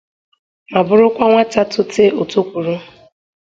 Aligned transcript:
ma 0.71 0.79
bụrụkwa 0.87 1.23
nwata 1.31 1.61
tote 1.73 2.05
o 2.21 2.23
tokwuru. 2.31 2.75